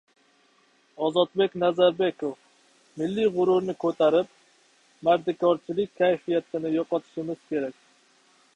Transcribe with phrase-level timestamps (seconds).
[1.07, 2.31] Ozodbek Nazarbekov:
[3.01, 4.33] «Milliy g‘ururni ko‘tarib,
[5.09, 7.77] mardikorchilik kayfiyatini yo‘qotishimiz kerak»